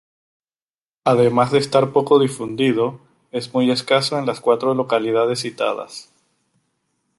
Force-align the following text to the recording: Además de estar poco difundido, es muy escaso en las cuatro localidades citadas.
Además 1.05 1.51
de 1.51 1.59
estar 1.59 1.91
poco 1.93 2.17
difundido, 2.17 2.99
es 3.31 3.53
muy 3.53 3.69
escaso 3.69 4.17
en 4.17 4.25
las 4.25 4.41
cuatro 4.41 4.73
localidades 4.73 5.41
citadas. 5.41 6.09